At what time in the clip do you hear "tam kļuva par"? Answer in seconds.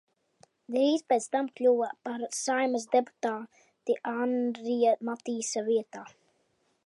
1.35-2.23